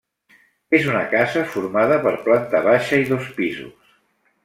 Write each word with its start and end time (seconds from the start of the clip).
És 0.77 0.87
una 0.93 1.03
casa 1.11 1.45
formada 1.57 2.01
per 2.07 2.17
planta 2.29 2.65
baixa 2.71 3.01
i 3.05 3.09
dos 3.15 3.33
pisos. 3.41 3.97